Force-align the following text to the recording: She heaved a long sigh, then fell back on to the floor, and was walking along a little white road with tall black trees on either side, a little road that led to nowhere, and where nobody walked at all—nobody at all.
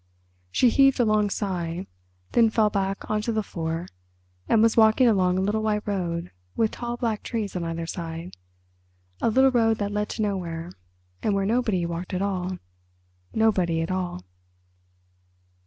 She 0.51 0.69
heaved 0.71 0.99
a 0.99 1.05
long 1.05 1.29
sigh, 1.29 1.85
then 2.31 2.49
fell 2.49 2.71
back 2.71 3.07
on 3.07 3.21
to 3.21 3.31
the 3.31 3.43
floor, 3.43 3.87
and 4.49 4.63
was 4.63 4.75
walking 4.75 5.07
along 5.07 5.37
a 5.37 5.41
little 5.41 5.61
white 5.61 5.83
road 5.87 6.31
with 6.55 6.71
tall 6.71 6.97
black 6.97 7.21
trees 7.21 7.55
on 7.55 7.63
either 7.63 7.85
side, 7.85 8.35
a 9.21 9.29
little 9.29 9.51
road 9.51 9.77
that 9.77 9.91
led 9.91 10.09
to 10.09 10.23
nowhere, 10.23 10.71
and 11.21 11.35
where 11.35 11.45
nobody 11.45 11.85
walked 11.85 12.15
at 12.15 12.21
all—nobody 12.23 13.83
at 13.83 13.91
all. 13.91 14.21